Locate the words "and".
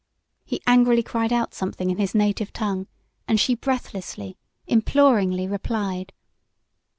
3.27-3.39